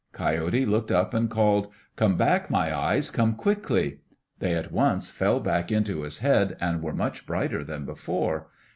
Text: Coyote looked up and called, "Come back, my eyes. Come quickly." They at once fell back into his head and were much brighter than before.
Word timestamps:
Coyote 0.13 0.65
looked 0.65 0.91
up 0.91 1.13
and 1.13 1.29
called, 1.29 1.67
"Come 1.95 2.17
back, 2.17 2.49
my 2.49 2.75
eyes. 2.75 3.11
Come 3.11 3.35
quickly." 3.35 3.99
They 4.39 4.55
at 4.55 4.71
once 4.71 5.11
fell 5.11 5.39
back 5.39 5.71
into 5.71 6.01
his 6.01 6.17
head 6.25 6.57
and 6.59 6.81
were 6.81 6.95
much 6.95 7.27
brighter 7.27 7.63
than 7.63 7.85
before. 7.85 8.47